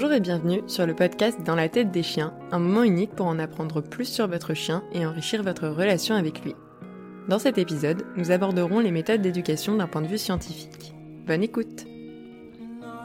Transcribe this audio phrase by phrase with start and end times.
[0.00, 3.26] Bonjour et bienvenue sur le podcast Dans la tête des chiens, un moment unique pour
[3.26, 6.54] en apprendre plus sur votre chien et enrichir votre relation avec lui.
[7.28, 10.94] Dans cet épisode, nous aborderons les méthodes d'éducation d'un point de vue scientifique.
[11.26, 11.84] Bonne écoute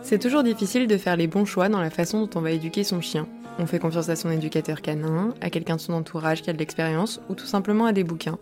[0.03, 2.83] C'est toujours difficile de faire les bons choix dans la façon dont on va éduquer
[2.83, 3.27] son chien.
[3.57, 6.59] On fait confiance à son éducateur canin, à quelqu'un de son entourage qui a de
[6.59, 8.37] l'expérience ou tout simplement à des bouquins.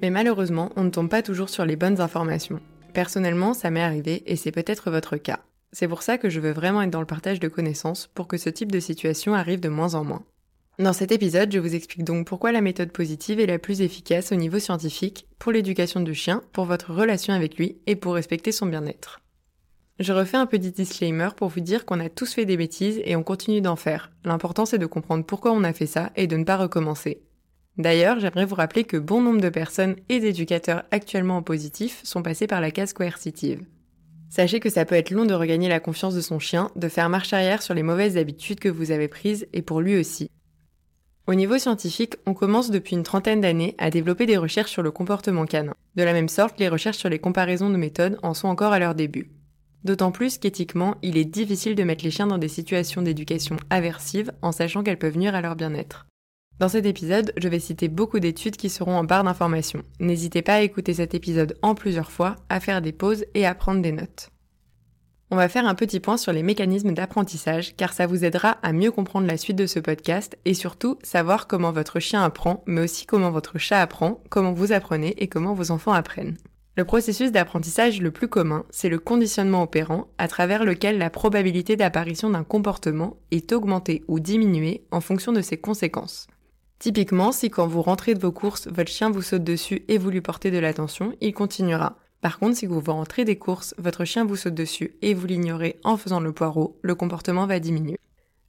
[0.00, 2.60] Mais malheureusement, on ne tombe pas toujours sur les bonnes informations.
[2.94, 5.40] Personnellement, ça m'est arrivé et c'est peut-être votre cas.
[5.72, 8.36] C'est pour ça que je veux vraiment être dans le partage de connaissances pour que
[8.36, 10.24] ce type de situation arrive de moins en moins.
[10.80, 14.32] Dans cet épisode, je vous explique donc pourquoi la méthode positive est la plus efficace
[14.32, 18.50] au niveau scientifique pour l'éducation du chien, pour votre relation avec lui et pour respecter
[18.50, 19.20] son bien-être.
[19.98, 23.14] Je refais un petit disclaimer pour vous dire qu'on a tous fait des bêtises et
[23.14, 24.10] on continue d'en faire.
[24.24, 27.20] L'important c'est de comprendre pourquoi on a fait ça et de ne pas recommencer.
[27.76, 32.22] D'ailleurs, j'aimerais vous rappeler que bon nombre de personnes et d'éducateurs actuellement en positif sont
[32.22, 33.62] passés par la case coercitive.
[34.30, 37.08] Sachez que ça peut être long de regagner la confiance de son chien, de faire
[37.08, 40.30] marche arrière sur les mauvaises habitudes que vous avez prises et pour lui aussi.
[41.26, 44.92] Au niveau scientifique, on commence depuis une trentaine d'années à développer des recherches sur le
[44.92, 45.74] comportement canin.
[45.96, 48.78] De la même sorte, les recherches sur les comparaisons de méthodes en sont encore à
[48.78, 49.30] leur début.
[49.82, 54.32] D'autant plus qu'éthiquement, il est difficile de mettre les chiens dans des situations d'éducation aversive
[54.42, 56.06] en sachant qu'elles peuvent nuire à leur bien-être.
[56.60, 59.82] Dans cet épisode, je vais citer beaucoup d'études qui seront en barre d'informations.
[59.98, 63.54] N'hésitez pas à écouter cet épisode en plusieurs fois, à faire des pauses et à
[63.54, 64.28] prendre des notes.
[65.30, 68.74] On va faire un petit point sur les mécanismes d'apprentissage car ça vous aidera à
[68.74, 72.82] mieux comprendre la suite de ce podcast et surtout savoir comment votre chien apprend, mais
[72.82, 76.36] aussi comment votre chat apprend, comment vous apprenez et comment vos enfants apprennent.
[76.76, 81.76] Le processus d'apprentissage le plus commun, c'est le conditionnement opérant, à travers lequel la probabilité
[81.76, 86.28] d'apparition d'un comportement est augmentée ou diminuée en fonction de ses conséquences.
[86.80, 90.08] Typiquement, si quand vous rentrez de vos courses, votre chien vous saute dessus et vous
[90.08, 91.98] lui portez de l'attention, il continuera.
[92.22, 95.76] Par contre, si vous rentrez des courses, votre chien vous saute dessus et vous l'ignorez
[95.84, 97.98] en faisant le poireau, le comportement va diminuer.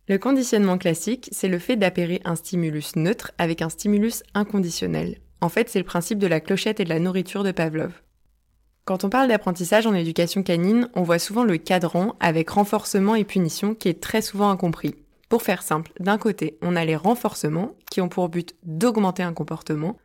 [0.08, 5.18] Le conditionnement classique, c'est le fait d'appairer un stimulus neutre avec un stimulus inconditionnel.
[5.42, 8.02] En fait, c'est le principe de la clochette et de la nourriture de Pavlov.
[8.86, 13.25] Quand on parle d'apprentissage en éducation canine, on voit souvent le cadran avec renforcement et
[13.25, 14.96] punition qui est très souvent incompris.
[15.28, 19.34] Pour faire simple, d'un côté, on a les renforcements qui ont pour but d'augmenter un
[19.34, 19.97] comportement,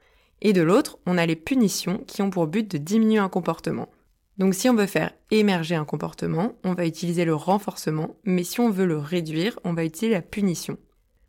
[0.42, 3.88] et de l'autre, on a les punitions qui ont pour but de diminuer un comportement.
[4.36, 8.60] Donc si on veut faire émerger un comportement, on va utiliser le renforcement, mais si
[8.60, 10.76] on veut le réduire, on va utiliser la punition.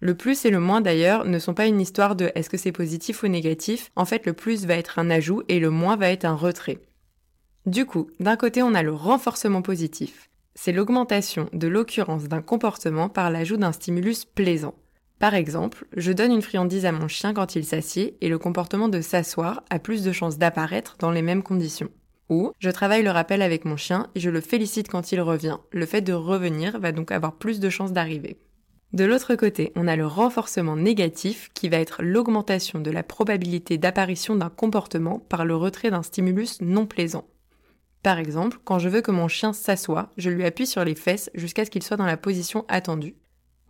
[0.01, 2.73] Le plus et le moins d'ailleurs ne sont pas une histoire de est-ce que c'est
[2.73, 6.09] positif ou négatif, en fait le plus va être un ajout et le moins va
[6.09, 6.81] être un retrait.
[7.65, 13.09] Du coup, d'un côté on a le renforcement positif c'est l'augmentation de l'occurrence d'un comportement
[13.09, 14.73] par l'ajout d'un stimulus plaisant.
[15.19, 18.87] Par exemple, je donne une friandise à mon chien quand il s'assied et le comportement
[18.87, 21.89] de s'asseoir a plus de chances d'apparaître dans les mêmes conditions.
[22.29, 25.57] Ou je travaille le rappel avec mon chien et je le félicite quand il revient.
[25.71, 28.37] Le fait de revenir va donc avoir plus de chances d'arriver.
[28.93, 33.77] De l'autre côté, on a le renforcement négatif qui va être l'augmentation de la probabilité
[33.77, 37.25] d'apparition d'un comportement par le retrait d'un stimulus non plaisant.
[38.03, 41.29] Par exemple, quand je veux que mon chien s'assoie, je lui appuie sur les fesses
[41.33, 43.15] jusqu'à ce qu'il soit dans la position attendue.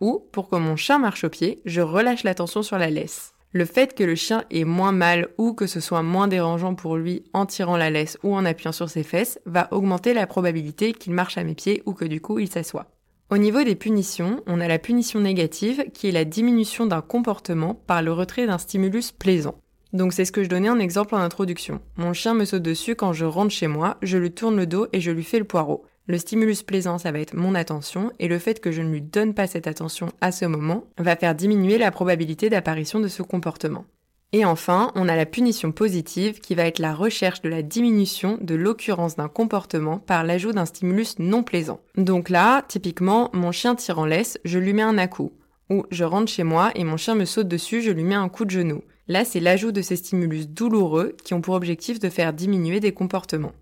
[0.00, 3.34] Ou, pour que mon chien marche au pied, je relâche la tension sur la laisse.
[3.52, 6.96] Le fait que le chien ait moins mal ou que ce soit moins dérangeant pour
[6.96, 10.92] lui en tirant la laisse ou en appuyant sur ses fesses va augmenter la probabilité
[10.92, 12.90] qu'il marche à mes pieds ou que du coup il s'assoit.
[13.30, 17.74] Au niveau des punitions, on a la punition négative qui est la diminution d'un comportement
[17.74, 19.58] par le retrait d'un stimulus plaisant.
[19.94, 21.80] Donc c'est ce que je donnais en exemple en introduction.
[21.96, 24.86] Mon chien me saute dessus quand je rentre chez moi, je lui tourne le dos
[24.92, 25.84] et je lui fais le poireau.
[26.08, 29.02] Le stimulus plaisant, ça va être mon attention, et le fait que je ne lui
[29.02, 33.22] donne pas cette attention à ce moment va faire diminuer la probabilité d'apparition de ce
[33.22, 33.84] comportement.
[34.32, 38.38] Et enfin, on a la punition positive qui va être la recherche de la diminution
[38.40, 41.80] de l'occurrence d'un comportement par l'ajout d'un stimulus non plaisant.
[41.98, 45.32] Donc là, typiquement, mon chien tire en laisse, je lui mets un à-coup.
[45.68, 48.30] Ou je rentre chez moi et mon chien me saute dessus, je lui mets un
[48.30, 48.82] coup de genou.
[49.08, 52.92] Là, c'est l'ajout de ces stimulus douloureux qui ont pour objectif de faire diminuer des
[52.92, 53.52] comportements.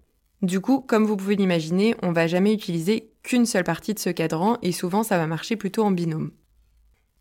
[0.43, 4.11] Du coup, comme vous pouvez l'imaginer, on va jamais utiliser qu'une seule partie de ce
[4.11, 6.31] cadran et souvent ça va marcher plutôt en binôme.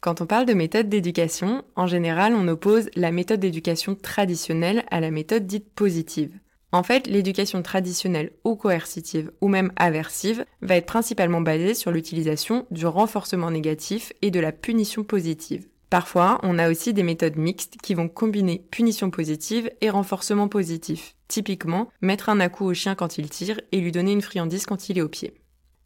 [0.02, 5.00] Quand on parle de méthode d'éducation, en général, on oppose la méthode d'éducation traditionnelle à
[5.00, 6.38] la méthode dite positive.
[6.72, 12.68] En fait, l'éducation traditionnelle ou coercitive ou même aversive va être principalement basée sur l'utilisation
[12.70, 15.68] du renforcement négatif et de la punition positive.
[15.96, 21.16] Parfois, on a aussi des méthodes mixtes qui vont combiner punition positive et renforcement positif.
[21.30, 24.90] Typiquement, mettre un à-coup au chien quand il tire et lui donner une friandise quand
[24.90, 25.36] il est au pied.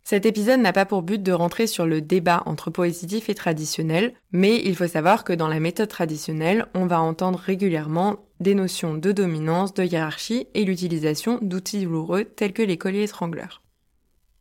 [0.03, 4.15] Cet épisode n'a pas pour but de rentrer sur le débat entre positif et traditionnel,
[4.31, 8.95] mais il faut savoir que dans la méthode traditionnelle, on va entendre régulièrement des notions
[8.95, 13.61] de dominance, de hiérarchie et l'utilisation d'outils douloureux tels que les colliers étrangleurs.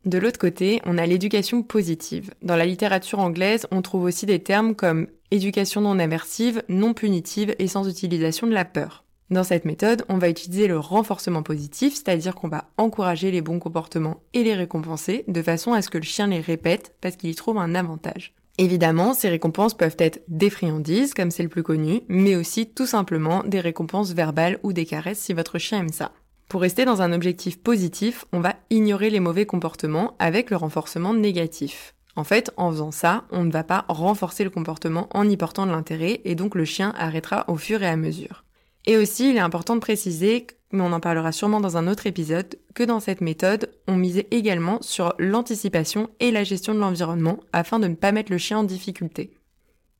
[0.04, 2.30] De l'autre côté, on a l'éducation positive.
[2.42, 7.54] Dans la littérature anglaise, on trouve aussi des termes comme éducation non aversive, non punitive
[7.58, 9.04] et sans utilisation de la peur.
[9.30, 13.58] Dans cette méthode, on va utiliser le renforcement positif, c'est-à-dire qu'on va encourager les bons
[13.58, 17.28] comportements et les récompenser de façon à ce que le chien les répète parce qu'il
[17.28, 18.32] y trouve un avantage.
[18.56, 22.86] Évidemment, ces récompenses peuvent être des friandises, comme c'est le plus connu, mais aussi tout
[22.86, 26.12] simplement des récompenses verbales ou des caresses si votre chien aime ça.
[26.48, 31.12] Pour rester dans un objectif positif, on va ignorer les mauvais comportements avec le renforcement
[31.12, 31.94] négatif.
[32.16, 35.66] En fait, en faisant ça, on ne va pas renforcer le comportement en y portant
[35.66, 38.44] de l'intérêt et donc le chien arrêtera au fur et à mesure.
[38.86, 42.06] Et aussi, il est important de préciser, mais on en parlera sûrement dans un autre
[42.06, 47.40] épisode, que dans cette méthode, on misait également sur l'anticipation et la gestion de l'environnement
[47.52, 49.34] afin de ne pas mettre le chien en difficulté.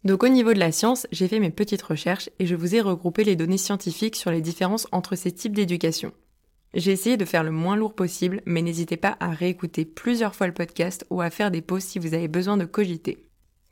[0.05, 2.81] Donc au niveau de la science, j'ai fait mes petites recherches et je vous ai
[2.81, 6.12] regroupé les données scientifiques sur les différences entre ces types d'éducation.
[6.79, 10.47] J'ai essayé de faire le moins lourd possible, mais n'hésitez pas à réécouter plusieurs fois
[10.47, 13.27] le podcast ou à faire des pauses si vous avez besoin de cogiter.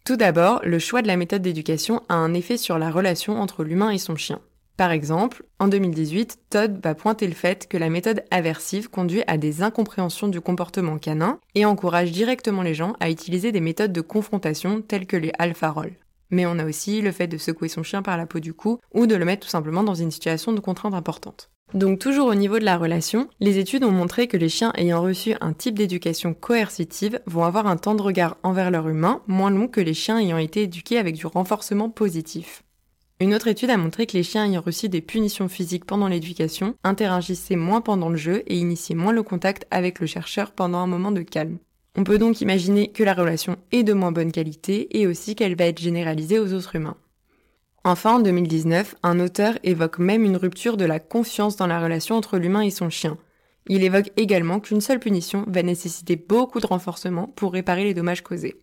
[0.05, 3.63] Tout d'abord, le choix de la méthode d'éducation a un effet sur la relation entre
[3.63, 4.41] l'humain et son chien.
[4.77, 9.39] Par exemple, en 2018, Todd va pointer le fait que la méthode aversive conduit à
[9.39, 14.01] des incompréhensions du comportement canin et encourage directement les gens à utiliser des méthodes de
[14.01, 15.95] confrontation telles que les alpha rolls.
[16.31, 18.79] Mais on a aussi le fait de secouer son chien par la peau du cou
[18.95, 21.51] ou de le mettre tout simplement dans une situation de contrainte importante.
[21.75, 25.03] Donc toujours au niveau de la relation, les études ont montré que les chiens ayant
[25.03, 29.51] reçu un type d'éducation coercitive vont avoir un temps de regard envers leur humain moins
[29.51, 32.63] long que les chiens ayant été éduqués avec du renforcement positif.
[33.19, 36.75] Une autre étude a montré que les chiens ayant reçu des punitions physiques pendant l'éducation
[36.85, 40.87] interagissaient moins pendant le jeu et initiaient moins le contact avec le chercheur pendant un
[40.87, 41.59] moment de calme.
[41.99, 45.57] On peut donc imaginer que la relation est de moins bonne qualité et aussi qu'elle
[45.57, 46.99] va être généralisée aux autres humains.
[47.85, 52.17] Enfin, en 2019, un auteur évoque même une rupture de la confiance dans la relation
[52.17, 53.17] entre l'humain et son chien.
[53.69, 58.23] Il évoque également qu'une seule punition va nécessiter beaucoup de renforcement pour réparer les dommages
[58.23, 58.57] causés.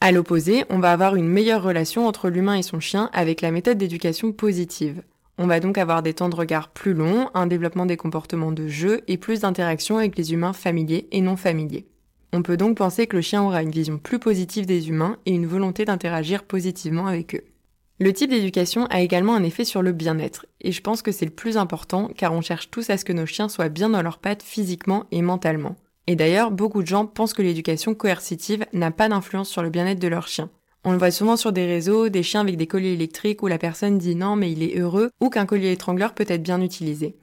[0.00, 3.50] À l'opposé, on va avoir une meilleure relation entre l'humain et son chien avec la
[3.50, 5.02] méthode d'éducation positive.
[5.38, 8.68] On va donc avoir des temps de regard plus longs, un développement des comportements de
[8.68, 11.86] jeu et plus d'interactions avec les humains familiers et non familiers.
[12.32, 15.32] On peut donc penser que le chien aura une vision plus positive des humains et
[15.32, 17.44] une volonté d'interagir positivement avec eux.
[17.98, 21.24] Le type d'éducation a également un effet sur le bien-être, et je pense que c'est
[21.24, 24.02] le plus important car on cherche tous à ce que nos chiens soient bien dans
[24.02, 25.76] leurs pattes physiquement et mentalement.
[26.06, 29.98] Et d'ailleurs, beaucoup de gens pensent que l'éducation coercitive n'a pas d'influence sur le bien-être
[29.98, 30.50] de leur chien.
[30.84, 33.58] On le voit souvent sur des réseaux, des chiens avec des colliers électriques où la
[33.58, 37.16] personne dit non mais il est heureux ou qu'un collier étrangleur peut être bien utilisé.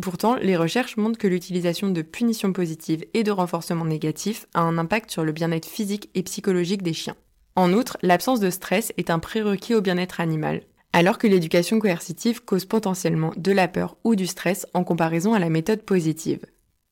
[0.00, 4.78] Pourtant, les recherches montrent que l'utilisation de punitions positives et de renforcement négatif a un
[4.78, 7.16] impact sur le bien-être physique et psychologique des chiens.
[7.56, 10.62] En outre, l'absence de stress est un prérequis au bien-être animal,
[10.92, 15.38] alors que l'éducation coercitive cause potentiellement de la peur ou du stress en comparaison à
[15.38, 16.46] la méthode positive.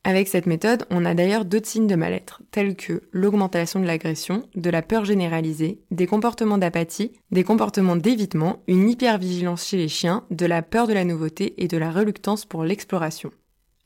[0.09, 4.49] Avec cette méthode, on a d'ailleurs d'autres signes de mal-être, tels que l'augmentation de l'agression,
[4.55, 10.25] de la peur généralisée, des comportements d'apathie, des comportements d'évitement, une hypervigilance chez les chiens,
[10.31, 13.33] de la peur de la nouveauté et de la reluctance pour l'exploration.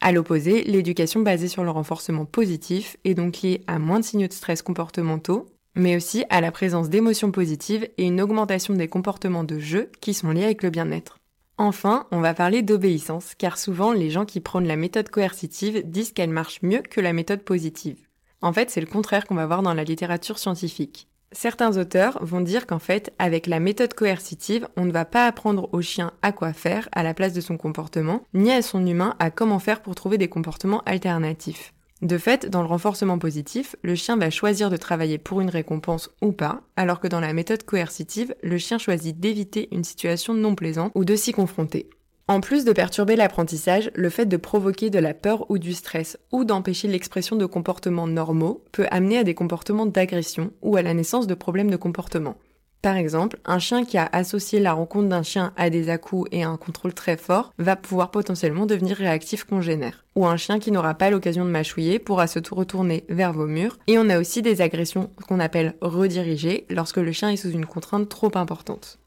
[0.01, 4.29] À l'opposé, l'éducation basée sur le renforcement positif est donc liée à moins de signaux
[4.29, 9.43] de stress comportementaux, mais aussi à la présence d'émotions positives et une augmentation des comportements
[9.43, 11.19] de jeu qui sont liés avec le bien-être.
[11.63, 16.11] Enfin, on va parler d'obéissance, car souvent les gens qui prônent la méthode coercitive disent
[16.11, 17.99] qu'elle marche mieux que la méthode positive.
[18.41, 21.07] En fait, c'est le contraire qu'on va voir dans la littérature scientifique.
[21.31, 25.69] Certains auteurs vont dire qu'en fait, avec la méthode coercitive, on ne va pas apprendre
[25.73, 29.15] au chien à quoi faire à la place de son comportement, ni à son humain
[29.21, 31.73] à comment faire pour trouver des comportements alternatifs.
[32.03, 36.11] De fait, dans le renforcement positif, le chien va choisir de travailler pour une récompense
[36.21, 40.57] ou pas, alors que dans la méthode coercitive, le chien choisit d'éviter une situation non
[40.57, 41.89] plaisante ou de s'y confronter.
[42.27, 46.19] En plus de perturber l'apprentissage, le fait de provoquer de la peur ou du stress
[46.33, 50.95] ou d'empêcher l'expression de comportements normaux peut amener à des comportements d'agression ou à la
[50.95, 52.37] naissance de problèmes de comportement.
[52.83, 56.43] Par exemple, un chien qui a associé la rencontre d'un chien à des à-coups et
[56.43, 60.05] à un contrôle très fort va pouvoir potentiellement devenir réactif congénère.
[60.17, 63.79] Ou un chien qui n'aura pas l'occasion de mâchouiller pourra se retourner vers vos murs.
[63.87, 67.67] Et on a aussi des agressions qu'on appelle redirigées lorsque le chien est sous une
[67.67, 68.99] contrainte trop importante.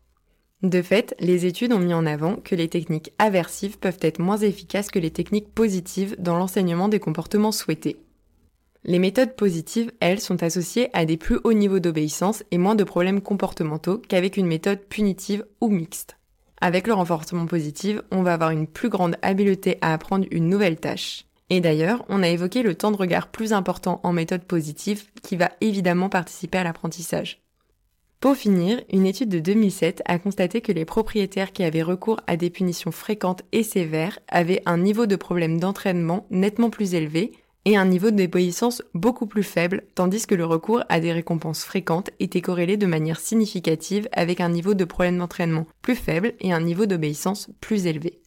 [0.63, 4.38] De fait, les études ont mis en avant que les techniques aversives peuvent être moins
[4.38, 7.98] efficaces que les techniques positives dans l'enseignement des comportements souhaités.
[8.88, 12.84] Les méthodes positives, elles, sont associées à des plus hauts niveaux d'obéissance et moins de
[12.84, 16.18] problèmes comportementaux qu'avec une méthode punitive ou mixte.
[16.62, 20.80] Avec le renforcement positif, on va avoir une plus grande habileté à apprendre une nouvelle
[20.80, 21.25] tâche.
[21.50, 25.36] Et d'ailleurs, on a évoqué le temps de regard plus important en méthode positive qui
[25.36, 27.42] va évidemment participer à l'apprentissage.
[28.20, 32.38] Pour finir, une étude de 2007 a constaté que les propriétaires qui avaient recours à
[32.38, 37.32] des punitions fréquentes et sévères avaient un niveau de problème d'entraînement nettement plus élevé
[37.65, 42.12] et un niveau d'obéissance beaucoup plus faible, tandis que le recours à des récompenses fréquentes
[42.19, 46.62] était corrélé de manière significative avec un niveau de problème d'entraînement plus faible et un
[46.62, 48.22] niveau d'obéissance plus élevé.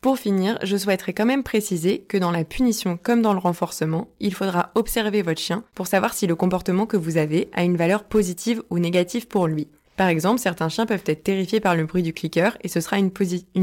[0.00, 4.08] Pour finir, je souhaiterais quand même préciser que dans la punition comme dans le renforcement,
[4.20, 7.78] il faudra observer votre chien pour savoir si le comportement que vous avez a une
[7.78, 9.68] valeur positive ou négative pour lui.
[9.96, 12.98] Par exemple, certains chiens peuvent être terrifiés par le bruit du clicker et ce sera
[12.98, 13.12] une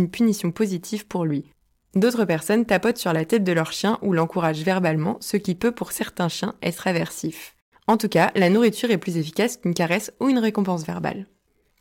[0.10, 1.46] punition positive pour lui.
[1.96, 5.74] D'autres personnes tapotent sur la tête de leur chien ou l'encouragent verbalement, ce qui peut
[5.74, 7.56] pour certains chiens être aversif.
[7.86, 11.28] En tout cas, la nourriture est plus efficace qu'une caresse ou une récompense verbale.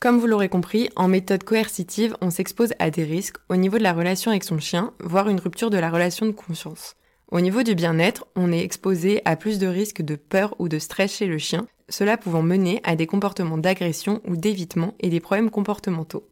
[0.01, 3.83] Comme vous l'aurez compris, en méthode coercitive, on s'expose à des risques au niveau de
[3.83, 6.97] la relation avec son chien, voire une rupture de la relation de confiance.
[7.31, 10.81] Au niveau du bien-être, on est exposé à plus de risques de peur ou de
[10.81, 15.21] stress chez le chien, cela pouvant mener à des comportements d'agression ou d'évitement et des
[15.21, 16.30] problèmes comportementaux.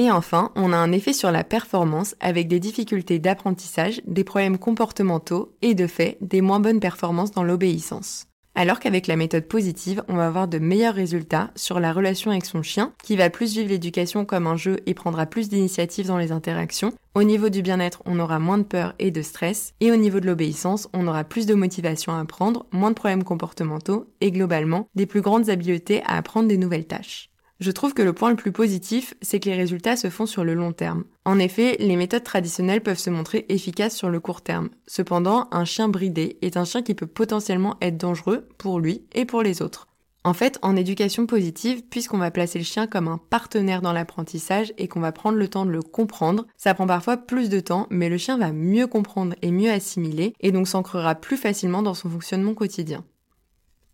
[0.00, 4.56] Et enfin, on a un effet sur la performance avec des difficultés d'apprentissage, des problèmes
[4.56, 8.26] comportementaux et de fait des moins bonnes performances dans l'obéissance.
[8.54, 12.44] Alors qu'avec la méthode positive, on va avoir de meilleurs résultats sur la relation avec
[12.44, 16.18] son chien, qui va plus vivre l'éducation comme un jeu et prendra plus d'initiatives dans
[16.18, 16.92] les interactions.
[17.16, 19.74] Au niveau du bien-être, on aura moins de peur et de stress.
[19.80, 23.24] Et au niveau de l'obéissance, on aura plus de motivation à apprendre, moins de problèmes
[23.24, 27.30] comportementaux et globalement, des plus grandes habiletés à apprendre des nouvelles tâches.
[27.60, 30.44] Je trouve que le point le plus positif, c'est que les résultats se font sur
[30.44, 31.02] le long terme.
[31.24, 34.68] En effet, les méthodes traditionnelles peuvent se montrer efficaces sur le court terme.
[34.86, 39.24] Cependant, un chien bridé est un chien qui peut potentiellement être dangereux pour lui et
[39.24, 39.88] pour les autres.
[40.22, 44.72] En fait, en éducation positive, puisqu'on va placer le chien comme un partenaire dans l'apprentissage
[44.78, 47.86] et qu'on va prendre le temps de le comprendre, ça prend parfois plus de temps,
[47.90, 51.94] mais le chien va mieux comprendre et mieux assimiler, et donc s'ancrera plus facilement dans
[51.94, 53.04] son fonctionnement quotidien.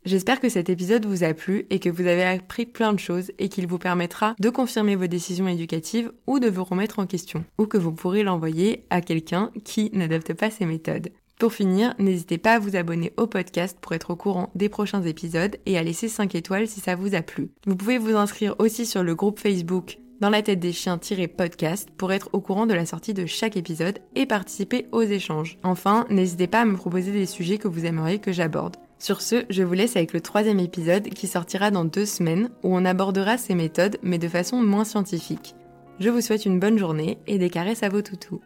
[0.05, 3.33] J'espère que cet épisode vous a plu et que vous avez appris plein de choses
[3.39, 7.43] et qu'il vous permettra de confirmer vos décisions éducatives ou de vous remettre en question,
[7.57, 11.09] ou que vous pourrez l'envoyer à quelqu'un qui n'adopte pas ces méthodes.
[11.39, 15.03] Pour finir, n'hésitez pas à vous abonner au podcast pour être au courant des prochains
[15.03, 17.49] épisodes et à laisser 5 étoiles si ça vous a plu.
[17.67, 22.13] Vous pouvez vous inscrire aussi sur le groupe Facebook dans la tête des chiens-podcast pour
[22.13, 25.59] être au courant de la sortie de chaque épisode et participer aux échanges.
[25.63, 28.77] Enfin, n'hésitez pas à me proposer des sujets que vous aimeriez que j'aborde.
[29.05, 32.75] Sur ce, je vous laisse avec le troisième épisode qui sortira dans deux semaines où
[32.75, 35.55] on abordera ces méthodes mais de façon moins scientifique.
[36.01, 38.41] Je vous souhaite une bonne journée et des caresses à vos toutous.